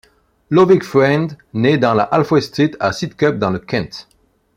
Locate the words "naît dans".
1.53-1.95